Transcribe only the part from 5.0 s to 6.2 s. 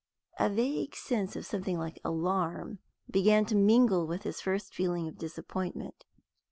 of disappointment.